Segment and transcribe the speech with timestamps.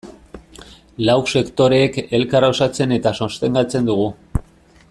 [1.09, 4.13] Lau sektoreek elkar osatzen eta sostengatzen dugu.